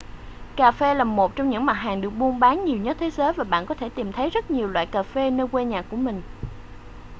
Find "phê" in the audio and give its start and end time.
0.71-0.93, 5.03-5.29